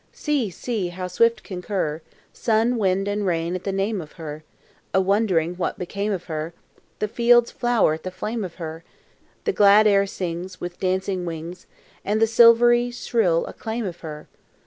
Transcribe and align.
See! 0.11 0.49
see! 0.49 0.87
How 0.87 1.05
swift 1.05 1.43
concur 1.43 2.01
Sun, 2.33 2.77
wind, 2.77 3.07
and 3.07 3.23
rain 3.23 3.53
at 3.53 3.65
the 3.65 3.71
name 3.71 4.01
of 4.01 4.13
her, 4.13 4.43
A 4.95 4.99
wondering 4.99 5.53
what 5.53 5.77
became 5.77 6.11
of 6.11 6.23
her; 6.23 6.55
The 6.97 7.07
fields 7.07 7.51
flower 7.51 7.93
at 7.93 8.01
the 8.01 8.09
flame 8.09 8.43
of 8.43 8.55
her; 8.55 8.83
The 9.43 9.53
glad 9.53 9.85
air 9.85 10.07
sings 10.07 10.59
With 10.59 10.79
dancing 10.79 11.23
wings 11.25 11.67
And 12.03 12.19
the 12.19 12.25
silvery 12.25 12.89
shrill 12.89 13.45
acclaim 13.45 13.85
of 13.85 13.99
her. 13.99 14.27